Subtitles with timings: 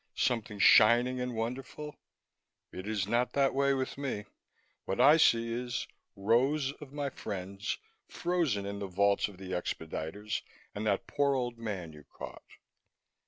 [0.15, 1.95] Something shining and wonderful?
[2.71, 4.25] It is not that way with me;
[4.85, 5.85] what I see is
[6.15, 7.77] rows of my friends,
[8.07, 10.41] frozen in the vaults or the expediters
[10.73, 12.47] and that poor old man you caught."